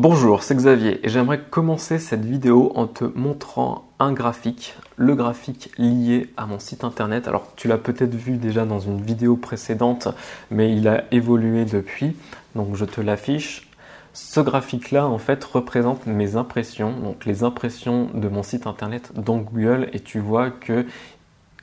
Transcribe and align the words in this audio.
Bonjour, 0.00 0.44
c'est 0.44 0.54
Xavier 0.54 1.04
et 1.04 1.08
j'aimerais 1.08 1.40
commencer 1.40 1.98
cette 1.98 2.24
vidéo 2.24 2.70
en 2.76 2.86
te 2.86 3.02
montrant 3.02 3.88
un 3.98 4.12
graphique, 4.12 4.76
le 4.96 5.16
graphique 5.16 5.72
lié 5.76 6.32
à 6.36 6.46
mon 6.46 6.60
site 6.60 6.84
internet. 6.84 7.26
Alors 7.26 7.52
tu 7.56 7.66
l'as 7.66 7.78
peut-être 7.78 8.14
vu 8.14 8.36
déjà 8.36 8.64
dans 8.64 8.78
une 8.78 9.02
vidéo 9.02 9.34
précédente, 9.34 10.06
mais 10.52 10.72
il 10.72 10.86
a 10.86 11.02
évolué 11.10 11.64
depuis, 11.64 12.14
donc 12.54 12.76
je 12.76 12.84
te 12.84 13.00
l'affiche. 13.00 13.68
Ce 14.12 14.38
graphique-là, 14.38 15.08
en 15.08 15.18
fait, 15.18 15.42
représente 15.42 16.06
mes 16.06 16.36
impressions, 16.36 16.92
donc 16.92 17.24
les 17.24 17.42
impressions 17.42 18.08
de 18.14 18.28
mon 18.28 18.44
site 18.44 18.68
internet 18.68 19.10
dans 19.16 19.38
Google, 19.38 19.88
et 19.92 19.98
tu 19.98 20.20
vois 20.20 20.50
que 20.50 20.86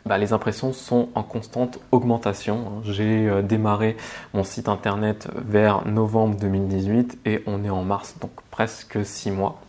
bah, 0.06 0.18
les 0.20 0.34
impressions 0.34 0.72
sont 0.72 1.10
en 1.16 1.24
constante 1.24 1.80
augmentation. 1.92 2.82
J'ai 2.84 3.28
euh, 3.28 3.42
démarré 3.42 3.98
mon 4.34 4.44
site 4.44 4.70
internet 4.70 5.28
vers 5.34 5.88
novembre 5.88 6.38
2018 6.40 7.20
et 7.26 7.42
on 7.48 7.64
est 7.64 7.70
en 7.70 7.84
mars, 7.84 8.16
donc 8.22 8.32
presque 8.52 9.04
six 9.04 9.32
mois. 9.32 9.65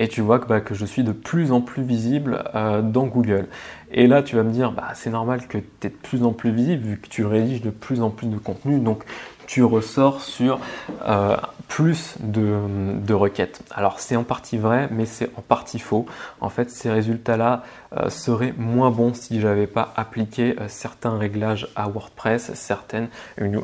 Et 0.00 0.08
tu 0.08 0.22
vois 0.22 0.38
que, 0.38 0.46
bah, 0.46 0.60
que 0.60 0.74
je 0.74 0.86
suis 0.86 1.04
de 1.04 1.12
plus 1.12 1.52
en 1.52 1.60
plus 1.60 1.82
visible 1.82 2.42
euh, 2.54 2.80
dans 2.80 3.04
Google. 3.04 3.46
Et 3.92 4.06
là, 4.06 4.22
tu 4.22 4.34
vas 4.34 4.42
me 4.42 4.50
dire, 4.50 4.72
bah, 4.72 4.88
c'est 4.94 5.10
normal 5.10 5.46
que 5.46 5.58
tu 5.58 5.86
es 5.86 5.90
de 5.90 5.94
plus 5.94 6.24
en 6.24 6.32
plus 6.32 6.50
visible 6.52 6.82
vu 6.84 6.96
que 6.96 7.06
tu 7.06 7.26
rédiges 7.26 7.60
de 7.60 7.68
plus 7.68 8.00
en 8.00 8.08
plus 8.08 8.26
de 8.26 8.38
contenu. 8.38 8.80
Donc, 8.80 9.04
tu 9.46 9.62
ressors 9.62 10.22
sur 10.22 10.58
euh, 11.06 11.36
plus 11.68 12.14
de, 12.20 13.12
requêtes. 13.12 13.62
Alors 13.72 13.98
c'est 13.98 14.14
en 14.14 14.22
partie 14.22 14.56
vrai, 14.56 14.88
mais 14.92 15.06
c'est 15.06 15.28
en 15.36 15.42
partie 15.42 15.80
faux. 15.80 16.06
En 16.40 16.48
fait, 16.48 16.70
ces 16.70 16.88
résultats-là 16.88 17.64
euh, 17.96 18.08
seraient 18.10 18.54
moins 18.56 18.90
bons 18.90 19.12
si 19.12 19.40
j'avais 19.40 19.66
pas 19.66 19.92
appliqué 19.96 20.54
certains 20.68 21.18
réglages 21.18 21.66
à 21.74 21.88
WordPress, 21.88 22.52
certaines, 22.54 23.08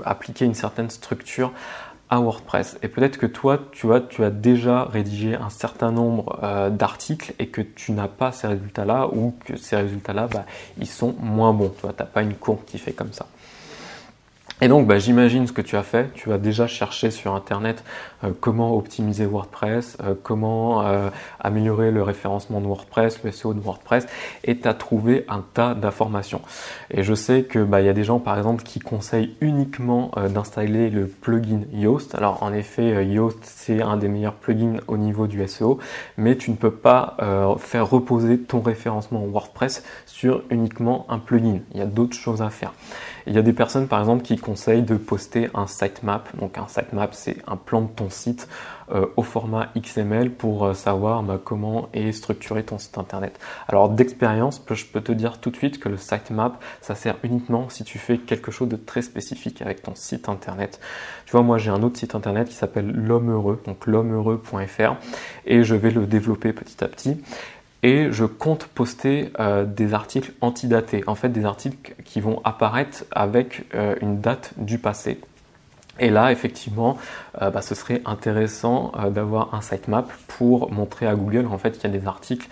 appliqué 0.05 0.45
une 0.45 0.55
certaine 0.55 0.91
structure 0.91 1.53
à 2.11 2.21
WordPress. 2.21 2.79
Et 2.83 2.89
peut-être 2.89 3.19
que 3.19 3.27
toi, 3.27 3.59
tu 3.73 3.87
vois, 3.87 4.01
tu 4.01 4.23
as 4.25 4.31
déjà 4.31 4.85
rédigé 4.85 5.35
un 5.35 5.51
certain 5.51 5.91
nombre 5.91 6.39
d'articles 6.71 7.35
et 7.39 7.49
que 7.49 7.61
tu 7.61 7.93
n'as 7.93 8.09
pas 8.09 8.33
ces 8.33 8.47
résultats-là 8.47 9.09
ou 9.13 9.35
que 9.45 9.57
ces 9.57 9.77
résultats-là, 9.77 10.29
bah, 10.29 10.47
ils 10.79 10.87
sont 10.87 11.15
moins 11.21 11.53
bons. 11.53 11.73
Tu 11.77 11.83
vois, 11.83 11.95
n'as 11.99 12.07
pas 12.07 12.23
une 12.23 12.35
courbe 12.35 12.61
qui 12.67 12.79
fait 12.79 12.93
comme 12.93 13.13
ça. 13.13 13.27
Et 14.63 14.69
donc, 14.69 14.87
bah, 14.87 14.99
j'imagine 14.99 15.47
ce 15.47 15.53
que 15.53 15.61
tu 15.61 15.77
as 15.77 15.83
fait. 15.83 16.11
Tu 16.15 16.33
as 16.33 16.39
déjà 16.39 16.67
cherché 16.67 17.11
sur 17.11 17.35
Internet 17.35 17.85
euh, 18.25 18.31
comment 18.41 18.75
optimiser 18.75 19.27
WordPress, 19.27 19.99
euh, 20.03 20.15
comment 20.23 20.87
euh, 20.87 21.11
améliorer 21.41 21.91
le 21.91 22.03
référencement 22.03 22.63
de 22.63 22.67
WordPress, 22.67 23.23
le 23.23 23.33
SEO 23.33 23.53
de 23.53 23.61
WordPress, 23.61 24.07
et 24.45 24.59
tu 24.59 24.67
as 24.67 24.73
trouvé 24.73 25.27
un 25.29 25.45
tas 25.53 25.75
d'informations. 25.75 26.41
Et 26.91 27.03
je 27.03 27.13
sais 27.13 27.43
que 27.43 27.59
bah, 27.59 27.83
y 27.83 27.91
a 27.91 27.93
des 27.93 28.05
gens, 28.05 28.19
par 28.19 28.39
exemple, 28.39 28.63
qui 28.63 28.79
conseillent 28.79 29.37
uniquement 29.43 30.11
d'installer 30.31 30.89
le 30.89 31.07
plugin 31.07 31.61
Yoast. 31.75 32.15
Alors, 32.15 32.43
en 32.43 32.55
effet, 32.55 33.05
Yoast, 33.05 33.41
c'est 33.43 33.83
un 33.83 33.99
des 33.99 34.09
meilleurs 34.09 34.37
plugins 34.37 34.79
au 34.89 34.97
niveau 34.97 35.27
du 35.27 35.47
SEO, 35.47 35.79
mais 36.17 36.37
tu 36.37 36.51
ne 36.51 36.57
peux 36.57 36.71
pas 36.71 37.19
faire 37.59 37.91
reposer 37.91 38.39
ton 38.39 38.61
référencement 38.63 39.21
WordPress 39.27 39.85
sur 40.07 40.43
uniquement 40.51 41.05
un 41.11 41.19
plugin. 41.19 41.61
Il 41.73 41.79
y 41.79 41.83
a 41.83 41.87
d'autres 41.87 42.17
choses 42.17 42.41
à 42.41 42.49
faire. 42.49 42.73
Il 43.27 43.35
y 43.35 43.39
a 43.39 43.43
des 43.43 43.53
personnes, 43.53 43.89
par 43.89 44.01
exemple, 44.01 44.23
qui 44.23 44.37
conseillent 44.37 44.83
de 44.83 44.97
poster 44.97 45.51
un 45.55 45.67
sitemap. 45.67 46.29
Donc 46.37 46.59
un 46.59 46.69
sitemap, 46.69 47.13
c'est 47.13 47.39
un 47.47 47.57
plan 47.57 47.83
de 47.83 47.89
ton 47.89 48.09
site 48.09 48.49
euh, 48.93 49.07
au 49.17 49.25
format 49.25 49.71
XML 49.77 50.31
pour 50.31 50.65
euh, 50.65 50.73
savoir 50.73 51.25
bah, 51.25 51.41
comment 51.43 51.89
est 51.93 52.13
structuré 52.13 52.63
ton 52.63 52.79
site 52.79 52.99
internet. 52.99 53.37
Alors 53.67 53.89
d'expérience, 53.89 54.65
je 54.71 54.85
peux 54.85 55.01
te 55.01 55.11
dire 55.11 55.41
tout 55.41 55.51
de 55.51 55.57
suite 55.57 55.81
que 55.81 55.89
le 55.89 55.97
sitemap, 55.97 56.63
ça 56.81 56.95
sert 56.95 57.17
uniquement 57.25 57.69
si 57.69 57.83
tu 57.83 57.99
fais 57.99 58.19
quelque 58.19 58.53
chose 58.53 58.69
de 58.69 58.77
très 58.77 59.03
spécifique 59.03 59.61
avec 59.61 59.83
ton 59.83 59.97
site 59.97 60.29
internet. 60.29 60.79
Tu 61.25 61.33
vois, 61.33 61.43
moi 61.43 61.59
j'ai 61.59 61.71
un 61.71 61.83
autre 61.83 61.99
site 61.99 62.15
internet 62.15 62.49
qui 62.49 62.55
s'appelle 62.55 62.89
l'homme 62.89 63.33
heureux, 63.33 63.61
donc 63.67 63.89
l'hommeheureux.fr, 63.89 64.95
et 65.47 65.65
je 65.65 65.75
vais 65.75 65.91
le 65.91 66.07
développer 66.07 66.53
petit 66.53 66.85
à 66.85 66.87
petit 66.87 67.21
et 67.87 68.11
je 68.11 68.25
compte 68.25 68.67
poster 68.67 69.31
euh, 69.39 69.65
des 69.65 69.95
articles 69.95 70.33
antidatés, 70.41 71.05
en 71.07 71.15
fait 71.15 71.29
des 71.29 71.45
articles 71.45 71.95
qui 72.05 72.21
vont 72.21 72.41
apparaître 72.43 73.05
avec 73.13 73.65
euh, 73.77 73.95
une 74.01 74.21
date 74.21 74.55
du 74.57 74.79
passé. 74.79 75.21
Et 76.01 76.11
là, 76.11 76.33
effectivement, 76.33 76.99
euh, 77.41 77.51
bah, 77.51 77.63
ce 77.63 77.77
serait 77.77 78.03
intéressant 78.05 78.91
d'avoir 79.11 79.55
un 79.55 79.61
sitemap 79.61 80.13
pour 80.27 80.73
montrer 80.73 81.07
à 81.07 81.15
Google 81.15 81.47
en 81.47 81.59
fait 81.59 81.79
qu'il 81.79 81.89
y 81.89 81.95
a 81.95 81.97
des 81.97 82.09
articles 82.09 82.49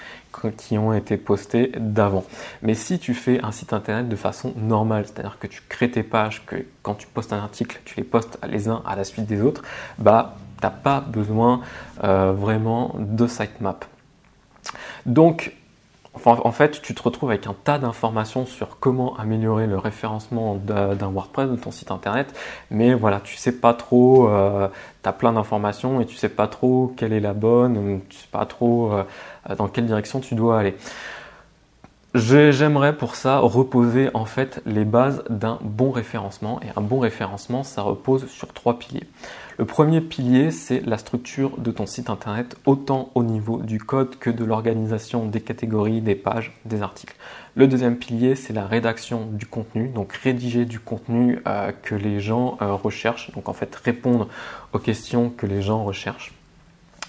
qui 0.57 0.79
ont 0.79 0.93
été 0.93 1.17
postés 1.17 1.73
d'avant. 1.77 2.25
Mais 2.63 2.75
si 2.75 3.01
tu 3.01 3.13
fais 3.13 3.43
un 3.43 3.51
site 3.51 3.73
internet 3.73 4.09
de 4.09 4.17
façon 4.17 4.55
normale, 4.57 5.05
c'est-à-dire 5.05 5.39
que 5.41 5.49
tu 5.49 5.63
crées 5.69 5.91
tes 5.91 6.05
pages, 6.05 6.47
que 6.47 6.65
quand 6.83 6.95
tu 6.95 7.09
postes 7.09 7.33
un 7.33 7.39
article, 7.39 7.81
tu 7.85 7.97
les 7.97 8.05
postes 8.05 8.39
les 8.49 8.69
uns 8.69 8.83
à 8.87 8.95
la 8.95 9.03
suite 9.03 9.27
des 9.27 9.43
autres, 9.43 9.63
bah 9.99 10.37
t'as 10.61 10.71
pas 10.71 11.01
besoin 11.01 11.61
vraiment 12.01 12.95
de 12.99 13.27
sitemap. 13.27 13.85
Donc, 15.07 15.53
en 16.27 16.53
fait, 16.53 16.81
tu 16.81 16.95
te 16.95 17.03
retrouves 17.03 17.31
avec 17.31 17.47
un 17.47 17.57
tas 17.65 17.79
d'informations 17.79 18.47
sur 18.47 18.79
comment 18.79 19.17
améliorer 19.17 19.67
le 19.67 19.79
référencement 19.79 20.55
d'un 20.55 21.09
WordPress, 21.09 21.51
de 21.51 21.57
ton 21.57 21.71
site 21.71 21.91
internet, 21.91 22.33
mais 22.71 22.95
voilà, 22.95 23.21
tu 23.21 23.37
sais 23.37 23.53
pas 23.53 23.75
trop, 23.75 24.29
euh, 24.29 24.69
tu 25.03 25.09
as 25.09 25.13
plein 25.13 25.33
d'informations 25.33 26.01
et 26.01 26.07
tu 26.07 26.15
sais 26.15 26.29
pas 26.29 26.47
trop 26.47 26.93
quelle 26.97 27.13
est 27.13 27.21
la 27.21 27.35
bonne, 27.35 28.01
tu 28.09 28.17
sais 28.17 28.29
pas 28.31 28.47
trop 28.47 28.93
euh, 28.93 29.05
dans 29.57 29.67
quelle 29.69 29.87
direction 29.87 30.21
tu 30.21 30.35
dois 30.37 30.61
aller. 30.61 30.77
J'aimerais 32.17 32.97
pour 32.97 33.17
ça 33.17 33.41
reposer 33.41 34.09
en 34.15 34.25
fait 34.25 34.63
les 34.67 34.85
bases 34.85 35.25
d'un 35.31 35.59
bon 35.63 35.91
référencement 35.91 36.61
et 36.63 36.67
un 36.77 36.81
bon 36.81 37.01
référencement 37.01 37.65
ça 37.65 37.83
repose 37.83 38.29
sur 38.29 38.53
trois 38.53 38.79
piliers. 38.79 39.03
Le 39.59 39.65
premier 39.65 40.01
pilier 40.01 40.53
c'est 40.53 40.79
la 40.87 40.97
structure 40.97 41.59
de 41.59 41.73
ton 41.73 41.87
site 41.87 42.11
internet 42.11 42.57
autant 42.67 43.11
au 43.17 43.25
niveau 43.25 43.61
du 43.63 43.81
code 43.81 44.17
que 44.17 44.31
de 44.31 44.45
l'organisation 44.45 45.27
des 45.27 45.41
catégories, 45.41 46.03
des 46.03 46.15
pages, 46.15 46.53
des 46.67 46.83
articles. 46.83 47.17
Le 47.57 47.67
deuxième 47.67 47.97
pilier 47.97 48.37
c'est 48.37 48.53
la 48.53 48.65
rédaction 48.65 49.27
du 49.27 49.47
contenu, 49.47 49.89
donc 49.89 50.13
rédiger 50.13 50.67
du 50.67 50.79
contenu 50.79 51.41
euh, 51.49 51.73
que 51.83 51.97
les 51.97 52.21
gens 52.21 52.59
euh, 52.63 52.75
recherchent, 52.75 53.33
donc 53.33 53.49
en 53.49 53.55
fait 53.55 53.75
répondre 53.75 54.29
aux 54.73 54.79
questions 54.79 55.31
que 55.31 55.47
les 55.47 55.63
gens 55.63 55.83
recherchent. 55.83 56.33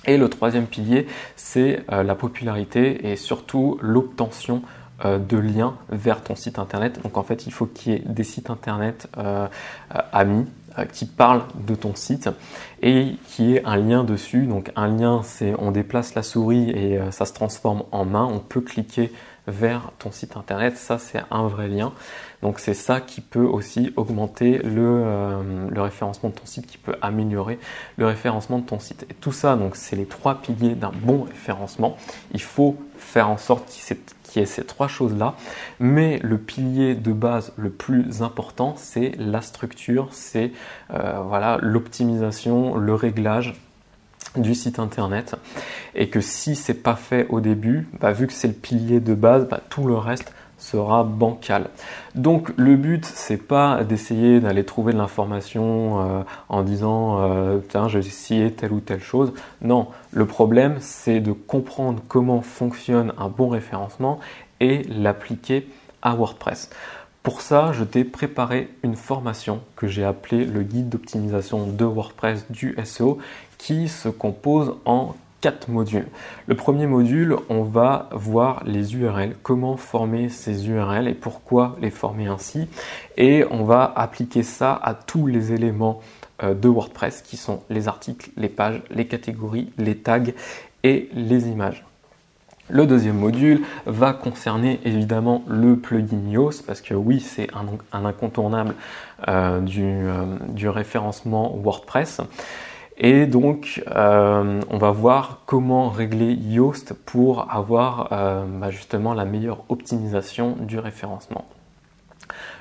Et 0.07 0.17
le 0.17 0.29
troisième 0.29 0.65
pilier 0.65 1.05
c'est 1.35 1.83
euh, 1.91 2.01
la 2.01 2.15
popularité 2.15 3.11
et 3.11 3.15
surtout 3.17 3.77
l'obtention 3.81 4.63
de 5.03 5.38
liens 5.38 5.75
vers 5.89 6.22
ton 6.22 6.35
site 6.35 6.59
internet. 6.59 7.01
Donc 7.03 7.17
en 7.17 7.23
fait, 7.23 7.47
il 7.47 7.51
faut 7.51 7.66
qu'il 7.66 7.94
y 7.94 7.95
ait 7.95 8.03
des 8.06 8.23
sites 8.23 8.50
internet 8.50 9.07
euh, 9.17 9.47
euh, 9.94 10.00
amis 10.11 10.45
qui 10.91 11.06
parlent 11.06 11.44
de 11.66 11.73
ton 11.73 11.95
site 11.95 12.29
et 12.81 13.16
qui 13.28 13.56
ait 13.56 13.63
un 13.63 13.78
lien 13.78 14.03
dessus. 14.03 14.45
Donc 14.45 14.72
un 14.75 14.88
lien, 14.88 15.22
c'est 15.23 15.53
on 15.57 15.72
déplace 15.72 16.16
la 16.16 16.23
souris 16.23 16.69
et 16.69 17.00
ça 17.11 17.25
se 17.25 17.31
transforme 17.31 17.83
en 17.94 18.03
main. 18.03 18.25
On 18.25 18.39
peut 18.39 18.59
cliquer 18.59 19.13
vers 19.47 19.91
ton 20.00 20.11
site 20.11 20.38
internet. 20.38 20.78
Ça, 20.78 20.97
c'est 20.97 21.22
un 21.31 21.47
vrai 21.47 21.67
lien. 21.67 21.94
Donc 22.41 22.59
c'est 22.59 22.73
ça 22.73 23.01
qui 23.01 23.22
peut 23.22 23.45
aussi 23.45 23.94
augmenter 23.95 24.59
le, 24.59 25.69
le, 25.69 25.81
référencement 25.81 26.29
de 26.29 26.35
ton 26.35 26.45
site, 26.45 26.67
qui 26.67 26.78
peut 26.78 26.95
améliorer 27.01 27.59
le 27.97 28.06
référencement 28.06 28.59
de 28.59 28.66
ton 28.66 28.79
site. 28.79 29.06
Et 29.09 29.13
tout 29.13 29.31
ça, 29.31 29.56
donc 29.56 29.75
c'est 29.75 29.95
les 29.95 30.06
trois 30.06 30.35
piliers 30.41 30.75
d'un 30.75 30.91
bon 30.94 31.23
référencement. 31.23 31.97
Il 32.33 32.41
faut 32.41 32.78
faire 32.97 33.29
en 33.29 33.38
sorte 33.38 33.67
qu'il 33.67 33.81
ces 34.45 34.66
trois 34.66 34.89
choses-là. 34.89 35.35
Mais 35.79 36.19
le 36.22 36.38
pilier 36.38 36.95
de 36.95 37.13
base 37.13 37.53
le 37.56 37.69
plus 37.69 38.22
important, 38.22 38.73
c'est 38.77 39.13
la 39.17 39.41
structure, 39.41 40.09
c'est 40.12 40.51
euh, 40.94 41.22
voilà 41.25 41.57
l'optimisation, 41.62 42.75
le 42.75 42.94
réglage 42.94 43.53
du 44.35 44.53
site 44.53 44.79
internet 44.79 45.35
et 45.95 46.09
que 46.09 46.22
si 46.22 46.56
c'est 46.56 46.83
pas 46.83 46.95
fait 46.95 47.25
au 47.29 47.41
début, 47.41 47.88
bah, 48.00 48.11
vu 48.11 48.28
que 48.28 48.33
c'est 48.33 48.47
le 48.47 48.53
pilier 48.53 49.00
de 49.00 49.13
base, 49.13 49.47
bah, 49.47 49.61
tout 49.69 49.88
le 49.88 49.95
reste 49.95 50.31
sera 50.57 51.03
bancal. 51.03 51.67
Donc 52.16 52.51
le 52.57 52.75
but 52.75 53.06
c'est 53.06 53.38
pas 53.38 53.83
d'essayer 53.83 54.39
d'aller 54.39 54.63
trouver 54.63 54.94
de 54.94 54.97
l'information 54.97 56.01
euh, 56.01 56.23
en 56.47 56.63
disant 56.63 57.19
euh, 57.19 57.59
tiens 57.69 57.89
j'ai 57.89 58.00
essayé 58.00 58.51
telle 58.51 58.72
ou 58.72 58.79
telle 58.79 59.01
chose. 59.01 59.33
Non, 59.61 59.89
le 60.12 60.25
problème 60.25 60.77
c'est 60.80 61.19
de 61.19 61.33
comprendre 61.33 62.01
comment 62.07 62.42
fonctionne 62.42 63.13
un 63.18 63.27
bon 63.27 63.50
référencement 63.50 64.19
et 64.59 64.83
l'appliquer 64.83 65.68
à 66.01 66.15
WordPress. 66.15 66.69
Pour 67.21 67.42
ça, 67.42 67.71
je 67.74 67.83
t'ai 67.83 68.03
préparé 68.03 68.69
une 68.83 68.95
formation 68.95 69.62
que 69.75 69.88
j'ai 69.88 70.03
appelée 70.03 70.45
le 70.45 70.62
guide 70.62 70.89
d'optimisation 70.89 71.65
de 71.65 71.83
WordPress 71.83 72.45
du 72.51 72.77
SEO 72.86 73.18
qui 73.57 73.88
se 73.88 74.09
compose 74.09 74.75
en 74.86 75.15
quatre 75.45 75.69
modules. 75.69 76.07
Le 76.47 76.56
premier 76.56 76.88
module, 76.88 77.36
on 77.50 77.62
va 77.62 78.09
voir 78.13 78.63
les 78.65 78.95
URL, 78.95 79.36
comment 79.44 79.77
former 79.77 80.27
ces 80.27 80.68
URL 80.68 81.07
et 81.07 81.13
pourquoi 81.13 81.75
les 81.80 81.92
former 81.92 82.25
ainsi. 82.25 82.68
Et 83.15 83.45
on 83.51 83.63
va 83.63 83.94
appliquer 83.95 84.42
ça 84.42 84.74
à 84.74 84.95
tous 84.95 85.27
les 85.27 85.53
éléments 85.53 86.01
euh, 86.42 86.56
de 86.56 86.68
WordPress 86.68 87.21
qui 87.21 87.38
sont 87.38 87.62
les 87.69 87.88
articles, 87.88 88.31
les 88.38 88.50
pages, 88.50 88.81
les 88.89 89.06
catégories, 89.06 89.71
les 89.77 89.95
tags 89.95 90.33
et 90.81 91.09
les 91.13 91.47
images. 91.47 91.86
Le 92.68 92.88
deuxième 92.88 93.19
module 93.19 93.62
va 93.86 94.13
concerner 94.13 94.80
évidemment 94.83 95.44
le 95.47 95.75
plugin 95.75 96.27
Yoast 96.27 96.65
parce 96.65 96.81
que 96.81 96.95
oui 96.95 97.19
c'est 97.19 97.50
un, 97.53 98.03
incontournable 98.03 98.74
euh, 99.27 99.59
du, 99.59 99.83
euh, 99.83 100.25
du, 100.50 100.69
référencement 100.69 101.56
WordPress. 101.56 102.21
Et 102.97 103.25
donc, 103.25 103.83
euh, 103.94 104.62
on 104.69 104.77
va 104.77 104.92
voir 104.92 105.42
comment 105.45 105.89
régler 105.89 106.33
Yoast 106.33 106.94
pour 106.94 107.51
avoir 107.53 108.09
euh, 108.13 108.45
bah, 108.47 108.71
justement 108.71 109.13
la 109.13 109.25
meilleure 109.25 109.63
optimisation 109.68 110.56
du 110.62 110.80
référencement. 110.80 111.45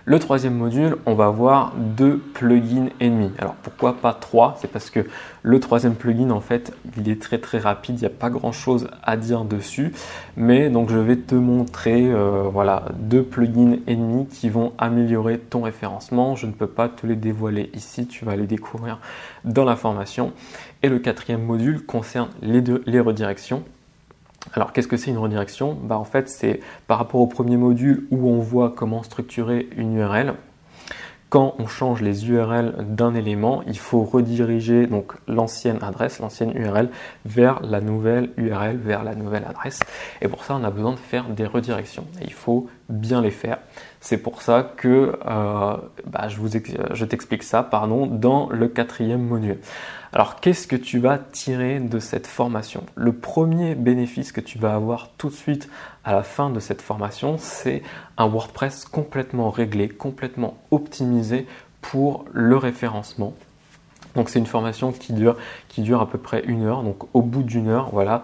Le 0.06 0.18
troisième 0.18 0.54
module, 0.54 0.96
on 1.06 1.14
va 1.14 1.24
avoir 1.24 1.72
deux 1.76 2.18
plugins 2.18 2.90
ennemis. 3.00 3.32
Alors 3.38 3.54
pourquoi 3.54 3.96
pas 3.96 4.12
trois? 4.12 4.54
C'est 4.60 4.70
parce 4.70 4.90
que 4.90 5.00
le 5.42 5.60
troisième 5.60 5.94
plugin, 5.94 6.30
en 6.30 6.42
fait, 6.42 6.74
il 6.98 7.08
est 7.08 7.22
très 7.22 7.38
très 7.38 7.56
rapide, 7.56 7.96
il 7.96 8.00
n'y 8.00 8.06
a 8.06 8.10
pas 8.10 8.28
grand 8.28 8.52
chose 8.52 8.88
à 9.02 9.16
dire 9.16 9.46
dessus. 9.46 9.94
Mais 10.36 10.68
donc 10.68 10.90
je 10.90 10.98
vais 10.98 11.16
te 11.16 11.34
montrer 11.34 12.12
euh, 12.12 12.42
voilà, 12.52 12.84
deux 12.98 13.22
plugins 13.22 13.78
ennemis 13.86 14.26
qui 14.26 14.50
vont 14.50 14.74
améliorer 14.76 15.38
ton 15.38 15.62
référencement. 15.62 16.36
Je 16.36 16.44
ne 16.44 16.52
peux 16.52 16.66
pas 16.66 16.90
te 16.90 17.06
les 17.06 17.16
dévoiler 17.16 17.70
ici, 17.72 18.06
tu 18.06 18.26
vas 18.26 18.36
les 18.36 18.46
découvrir 18.46 18.98
dans 19.46 19.64
la 19.64 19.74
formation. 19.74 20.34
Et 20.82 20.90
le 20.90 20.98
quatrième 20.98 21.42
module 21.42 21.86
concerne 21.86 22.28
les, 22.42 22.60
deux, 22.60 22.82
les 22.84 23.00
redirections. 23.00 23.64
Alors 24.52 24.72
qu'est-ce 24.72 24.88
que 24.88 24.96
c'est 24.96 25.10
une 25.10 25.18
redirection? 25.18 25.74
Bah, 25.74 25.96
En 25.96 26.04
fait 26.04 26.28
c'est 26.28 26.60
par 26.86 26.98
rapport 26.98 27.20
au 27.20 27.26
premier 27.26 27.56
module 27.56 28.06
où 28.10 28.28
on 28.28 28.38
voit 28.38 28.72
comment 28.76 29.02
structurer 29.02 29.68
une 29.76 29.96
URL. 29.96 30.34
Quand 31.34 31.56
on 31.58 31.66
change 31.66 32.00
les 32.00 32.30
URL 32.30 32.76
d'un 32.78 33.12
élément, 33.12 33.64
il 33.66 33.76
faut 33.76 34.04
rediriger 34.04 34.86
donc 34.86 35.14
l'ancienne 35.26 35.82
adresse, 35.82 36.20
l'ancienne 36.20 36.52
URL 36.54 36.90
vers 37.24 37.60
la 37.60 37.80
nouvelle 37.80 38.30
URL, 38.36 38.76
vers 38.76 39.02
la 39.02 39.16
nouvelle 39.16 39.44
adresse. 39.44 39.80
Et 40.22 40.28
pour 40.28 40.44
ça, 40.44 40.54
on 40.54 40.62
a 40.62 40.70
besoin 40.70 40.92
de 40.92 40.96
faire 40.96 41.24
des 41.24 41.44
redirections. 41.44 42.06
Et 42.20 42.26
il 42.26 42.32
faut 42.32 42.68
bien 42.88 43.20
les 43.20 43.32
faire. 43.32 43.58
C'est 44.00 44.18
pour 44.18 44.42
ça 44.42 44.62
que 44.76 45.18
euh, 45.26 45.76
bah, 46.06 46.28
je, 46.28 46.38
je 46.92 47.04
t'explique 47.04 47.42
ça 47.42 47.64
pardon, 47.64 48.06
dans 48.06 48.48
le 48.50 48.68
quatrième 48.68 49.26
module. 49.26 49.58
Alors 50.14 50.36
qu'est-ce 50.36 50.68
que 50.68 50.76
tu 50.76 51.00
vas 51.00 51.18
tirer 51.18 51.80
de 51.80 51.98
cette 51.98 52.28
formation? 52.28 52.84
Le 52.94 53.12
premier 53.12 53.74
bénéfice 53.74 54.30
que 54.30 54.40
tu 54.40 54.58
vas 54.58 54.72
avoir 54.72 55.10
tout 55.18 55.28
de 55.28 55.34
suite 55.34 55.68
à 56.04 56.12
la 56.12 56.22
fin 56.22 56.50
de 56.50 56.60
cette 56.60 56.82
formation, 56.82 57.34
c'est 57.36 57.82
un 58.16 58.28
WordPress 58.28 58.84
complètement 58.84 59.50
réglé, 59.50 59.88
complètement 59.88 60.56
optimisé 60.70 61.48
pour 61.80 62.26
le 62.32 62.56
référencement. 62.56 63.34
Donc 64.14 64.28
c'est 64.28 64.38
une 64.38 64.46
formation 64.46 64.92
qui 64.92 65.14
dure, 65.14 65.36
dure 65.78 66.00
à 66.00 66.08
peu 66.08 66.18
près 66.18 66.44
une 66.44 66.62
heure. 66.62 66.84
Donc 66.84 67.12
au 67.12 67.20
bout 67.20 67.42
d'une 67.42 67.66
heure, 67.66 67.88
voilà, 67.90 68.22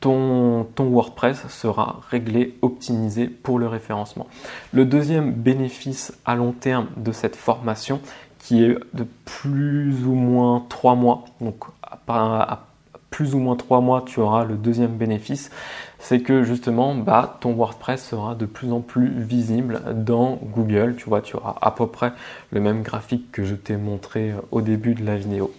ton, 0.00 0.66
WordPress 0.78 1.48
sera 1.48 2.02
réglé, 2.10 2.58
optimisé 2.60 3.28
pour 3.28 3.58
le 3.58 3.66
référencement. 3.66 4.26
Le 4.72 4.84
deuxième 4.84 5.32
bénéfice 5.32 6.12
à 6.26 6.34
long 6.34 6.52
terme 6.52 6.88
de 6.98 7.12
cette 7.12 7.36
formation, 7.36 8.02
qui 8.40 8.64
est 8.64 8.76
de 8.94 9.06
plus 9.24 10.04
ou 10.04 10.14
moins 10.14 10.64
trois 10.68 10.94
mois. 10.94 11.24
Donc 11.40 11.64
à, 12.08 12.60
plus 13.10 13.34
ou 13.34 13.38
moins 13.38 13.56
trois 13.56 13.80
mois, 13.80 14.02
tu 14.06 14.20
auras 14.20 14.44
le 14.44 14.54
deuxième 14.54 14.96
bénéfice, 14.96 15.50
c'est 15.98 16.20
que 16.20 16.42
justement, 16.42 16.94
bah, 16.94 17.38
ton 17.40 17.52
WordPress 17.52 18.08
sera 18.08 18.34
de 18.34 18.46
plus 18.46 18.72
en 18.72 18.80
plus 18.80 19.10
visible 19.10 19.80
dans 19.94 20.38
Google. 20.42 20.96
Tu 20.96 21.08
vois, 21.08 21.20
tu 21.20 21.36
auras 21.36 21.56
à 21.60 21.70
peu 21.70 21.86
près 21.86 22.12
le 22.50 22.60
même 22.60 22.82
graphique 22.82 23.30
que 23.32 23.44
je 23.44 23.54
t'ai 23.54 23.76
montré 23.76 24.32
au 24.50 24.60
début 24.60 24.94
de 24.94 25.04
la 25.04 25.16
vidéo. 25.16 25.52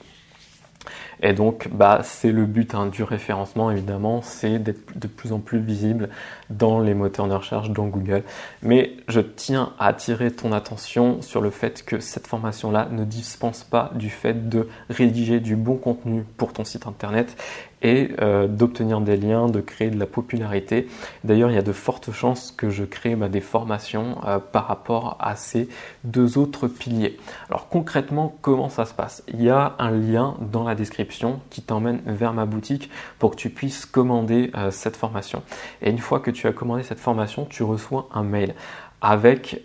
Et 1.22 1.34
donc, 1.34 1.70
bah, 1.72 2.02
c'est 2.04 2.32
le 2.32 2.46
but 2.46 2.74
hein, 2.74 2.88
du 2.88 3.04
référencement, 3.04 3.70
évidemment, 3.70 4.22
c'est 4.22 4.60
d'être 4.60 4.98
de 4.98 5.08
plus 5.08 5.34
en 5.34 5.40
plus 5.40 5.60
visible 5.60 6.10
dans 6.50 6.80
les 6.80 6.94
moteurs 6.94 7.28
de 7.28 7.34
recherche, 7.34 7.70
dans 7.70 7.86
Google. 7.86 8.24
Mais 8.64 8.94
je 9.08 9.22
tiens 9.22 9.74
à 9.78 9.88
attirer 9.88 10.32
ton 10.32 10.52
attention 10.52 11.22
sur 11.22 11.42
le 11.42 11.52
fait 11.52 11.84
que 11.86 12.00
cette 12.00 12.28
formation-là 12.28 12.88
ne 12.92 13.06
dispense 13.06 13.64
pas 13.64 13.92
du 13.96 14.10
fait 14.10 14.50
de 14.50 14.68
rédiger 14.90 15.40
du 15.40 15.56
bon 15.56 15.76
contenu 15.76 16.24
pour 16.38 16.54
ton 16.54 16.64
site 16.64 16.88
internet 16.88 17.36
et 17.82 18.12
euh, 18.22 18.48
d'obtenir 18.48 19.02
des 19.02 19.18
liens, 19.18 19.48
de 19.48 19.62
créer 19.62 19.90
de 19.90 20.00
la 20.00 20.06
popularité. 20.06 20.88
D'ailleurs, 21.24 21.50
il 21.50 21.56
y 21.56 21.60
a 21.60 21.64
de 21.64 21.72
fortes 21.72 22.12
chances 22.12 22.52
que 22.52 22.70
je 22.70 22.84
crée 22.84 23.16
bah, 23.16 23.30
des 23.30 23.42
formations 23.42 24.18
euh, 24.26 24.40
par 24.40 24.68
rapport 24.68 25.18
à 25.20 25.36
ces 25.36 25.68
deux 26.04 26.38
autres 26.38 26.68
piliers. 26.68 27.18
Alors 27.50 27.70
concrètement, 27.70 28.36
comment 28.42 28.70
ça 28.70 28.86
se 28.86 28.94
passe? 28.94 29.24
Il 29.28 29.42
y 29.42 29.50
a 29.50 29.76
un 29.80 29.92
lien 29.92 30.36
dans 30.52 30.64
la 30.64 30.76
description 30.76 31.40
qui 31.50 31.62
t'emmène 31.62 32.02
vers 32.06 32.34
ma 32.34 32.46
boutique 32.46 32.90
pour 33.20 33.32
que 33.32 33.36
tu 33.36 33.50
puisses 33.50 33.86
commander 33.86 34.52
euh, 34.56 34.72
cette 34.72 34.96
formation. 34.96 35.44
Et 35.82 35.90
une 35.90 36.00
fois 36.00 36.20
que 36.20 36.32
tu 36.32 36.48
as 36.48 36.54
commandé 36.54 36.84
cette 36.84 37.00
formation, 37.00 37.46
tu 37.46 37.64
reçois 37.64 38.08
un 38.14 38.24
mail 38.24 38.54
avec 39.02 39.64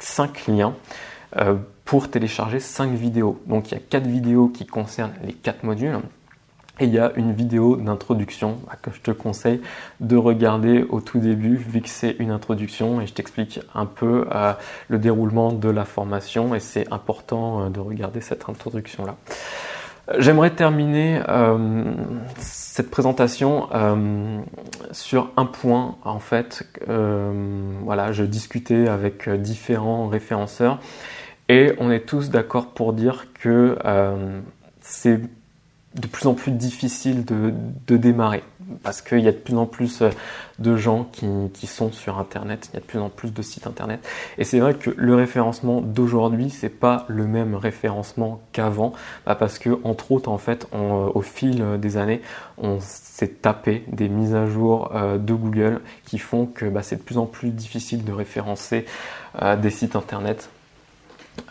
cinq 0.00 0.48
liens 0.48 0.74
pour 1.84 2.10
télécharger 2.10 2.58
cinq 2.58 2.90
vidéos. 2.90 3.40
Donc 3.46 3.70
il 3.70 3.74
y 3.74 3.76
a 3.76 3.80
quatre 3.80 4.08
vidéos 4.08 4.48
qui 4.48 4.66
concernent 4.66 5.14
les 5.22 5.32
quatre 5.32 5.62
modules. 5.62 6.00
Et 6.80 6.86
il 6.86 6.94
y 6.94 6.98
a 6.98 7.12
une 7.16 7.34
vidéo 7.34 7.76
d'introduction 7.76 8.58
que 8.80 8.90
je 8.90 9.00
te 9.02 9.10
conseille 9.10 9.60
de 10.00 10.16
regarder 10.16 10.82
au 10.88 11.02
tout 11.02 11.18
début, 11.18 11.56
vu 11.56 11.82
que 11.82 11.90
c'est 11.90 12.16
une 12.18 12.30
introduction 12.30 13.02
et 13.02 13.06
je 13.06 13.12
t'explique 13.12 13.60
un 13.74 13.84
peu 13.84 14.26
euh, 14.34 14.54
le 14.88 14.98
déroulement 14.98 15.52
de 15.52 15.68
la 15.68 15.84
formation 15.84 16.54
et 16.54 16.60
c'est 16.60 16.90
important 16.90 17.66
euh, 17.66 17.68
de 17.68 17.80
regarder 17.80 18.22
cette 18.22 18.48
introduction-là. 18.48 19.16
J'aimerais 20.18 20.50
terminer 20.50 21.20
euh, 21.28 21.92
cette 22.38 22.90
présentation 22.90 23.68
sur 24.90 25.30
un 25.36 25.44
point. 25.44 25.98
En 26.02 26.18
fait, 26.18 26.66
voilà, 26.88 28.10
je 28.10 28.24
discutais 28.24 28.88
avec 28.88 29.28
différents 29.28 30.08
référenceurs 30.08 30.80
et 31.48 31.74
on 31.78 31.92
est 31.92 32.08
tous 32.08 32.30
d'accord 32.30 32.68
pour 32.72 32.92
dire 32.92 33.26
que 33.34 33.78
c'est 34.80 35.20
de 35.94 36.06
plus 36.06 36.26
en 36.26 36.34
plus 36.34 36.52
difficile 36.52 37.24
de, 37.24 37.96
démarrer. 37.96 38.42
Parce 38.84 39.02
qu'il 39.02 39.18
y 39.18 39.26
a 39.26 39.32
de 39.32 39.36
plus 39.36 39.56
en 39.56 39.66
plus 39.66 40.00
euh, 40.00 40.10
de 40.60 40.76
gens 40.76 41.08
qui, 41.12 41.66
sont 41.66 41.90
sur 41.90 42.18
internet, 42.18 42.70
il 42.70 42.74
y 42.74 42.76
a 42.76 42.80
de 42.80 42.84
plus 42.84 43.00
en 43.00 43.08
plus 43.08 43.32
de 43.32 43.42
sites 43.42 43.66
internet. 43.66 44.06
Et 44.38 44.44
c'est 44.44 44.60
vrai 44.60 44.74
que 44.74 44.90
le 44.96 45.14
référencement 45.16 45.80
d'aujourd'hui 45.80 46.50
c'est 46.50 46.68
pas 46.68 47.04
le 47.08 47.26
même 47.26 47.56
référencement 47.56 48.40
qu'avant. 48.52 48.92
Bah, 49.26 49.34
parce 49.34 49.58
que 49.58 49.80
entre 49.82 50.12
autres 50.12 50.30
en 50.30 50.38
fait 50.38 50.68
euh, 50.72 51.10
au 51.12 51.20
fil 51.20 51.64
des 51.80 51.96
années 51.96 52.22
on 52.58 52.78
s'est 52.80 53.26
tapé 53.26 53.84
des 53.88 54.08
mises 54.08 54.36
à 54.36 54.46
jour 54.46 54.92
euh, 54.94 55.18
de 55.18 55.34
Google 55.34 55.80
qui 56.04 56.18
font 56.18 56.46
que 56.46 56.66
bah, 56.66 56.82
c'est 56.84 56.96
de 56.96 57.02
plus 57.02 57.18
en 57.18 57.26
plus 57.26 57.50
difficile 57.50 58.04
de 58.04 58.12
référencer 58.12 58.84
des 59.62 59.70
sites 59.70 59.94
internet 59.94 60.50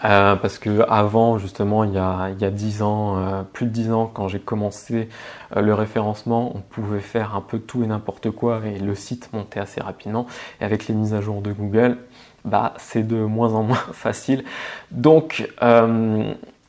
euh, 0.04 0.36
parce 0.36 0.60
que 0.60 0.84
avant, 0.90 1.38
justement, 1.38 1.84
il 1.84 1.94
y 1.94 1.98
a, 1.98 2.30
il 2.30 2.42
y 2.42 2.46
a 2.46 2.52
10 2.52 2.82
ans, 2.82 3.18
euh, 3.18 3.44
plus 3.44 3.66
de 3.66 3.72
10 3.72 3.92
ans, 3.92 4.12
quand 4.14 4.28
j'ai 4.28 4.40
commencé 4.40 5.10
euh, 5.56 5.62
le 5.62 5.74
référencement, 5.74 6.52
on 6.56 6.62
pouvait 6.62 7.00
faire 7.00 7.36
un 7.36 7.42
peu 7.42 7.60
tout 7.60 7.84
et 7.84 7.88
n'importe 7.88 8.32
quoi 8.32 8.62
et 8.66 8.80
le 8.80 8.96
site 8.96 9.30
montait 9.34 9.60
assez 9.60 9.82
rapidement. 9.82 10.26
Et 10.62 10.66
avec 10.66 10.88
les 10.88 10.96
mises 10.96 11.14
à 11.14 11.22
jour 11.22 11.42
de 11.42 11.52
Google, 11.52 11.98
bah, 12.46 12.74
c'est 12.78 13.04
de 13.04 13.18
moins 13.18 13.54
en 13.54 13.64
moins 13.64 13.76
facile. 13.94 14.44
Donc, 14.92 15.50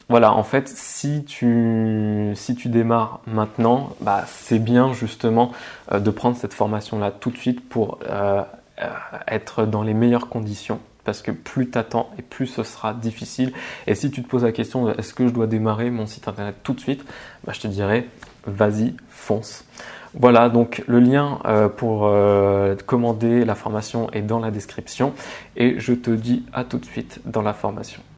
voilà, 0.09 0.33
en 0.33 0.43
fait, 0.43 0.69
si 0.69 1.25
tu, 1.25 2.33
si 2.35 2.57
tu 2.57 2.69
démarres 2.69 3.21
maintenant, 3.29 3.91
bah, 4.01 4.25
c'est 4.27 4.59
bien 4.59 4.93
justement 4.93 5.53
de 5.93 6.11
prendre 6.11 6.37
cette 6.37 6.53
formation-là 6.53 7.13
tout 7.13 7.31
de 7.31 7.37
suite 7.37 7.67
pour 7.69 8.01
être 9.29 9.67
dans 9.67 9.83
les 9.83 9.95
meilleures 9.95 10.29
conditions 10.29 10.81
parce 11.05 11.23
que 11.23 11.31
plus 11.31 11.71
tu 11.71 11.79
attends 11.79 12.11
et 12.19 12.23
plus 12.23 12.47
ce 12.47 12.63
sera 12.63 12.95
difficile. 12.95 13.53
Et 13.87 13.95
si 13.95 14.11
tu 14.11 14.23
te 14.23 14.29
poses 14.29 14.45
la 14.45 14.53
question 14.53 14.91
est-ce 14.93 15.15
que 15.15 15.27
je 15.27 15.33
dois 15.33 15.47
démarrer 15.47 15.91
mon 15.91 16.07
site 16.07 16.29
internet 16.29 16.57
tout 16.63 16.75
de 16.75 16.81
suite, 16.81 17.05
bah, 17.45 17.53
je 17.55 17.61
te 17.61 17.69
dirais 17.69 18.07
vas-y, 18.47 18.95
fonce. 19.09 19.65
Voilà, 20.15 20.49
donc 20.49 20.83
le 20.89 20.99
lien 20.99 21.39
euh, 21.45 21.69
pour 21.69 22.07
euh, 22.07 22.75
commander 22.87 23.45
la 23.45 23.55
formation 23.55 24.11
est 24.11 24.23
dans 24.23 24.41
la 24.41 24.51
description 24.51 25.15
et 25.57 25.79
je 25.79 25.93
te 25.93 26.11
dis 26.11 26.45
à 26.53 26.65
tout 26.65 26.79
de 26.79 26.85
suite 26.85 27.21
dans 27.27 27.43
la 27.43 27.53
formation. 27.53 28.03